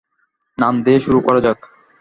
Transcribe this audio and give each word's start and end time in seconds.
নাম 0.57 0.75
দিয়েই 0.83 1.03
শুরু 1.05 1.19
করা 1.25 1.39
যাক। 1.45 1.59